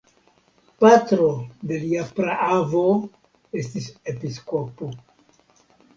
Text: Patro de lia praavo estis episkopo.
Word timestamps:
Patro 0.83 1.27
de 1.71 1.77
lia 1.83 2.07
praavo 2.21 2.83
estis 3.63 3.91
episkopo. 4.15 4.89